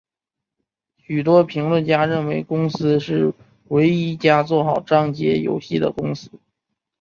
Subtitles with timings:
[0.97, 3.31] 许多评论家认为公司是
[3.65, 6.31] 唯一一家做好章节游戏的公司。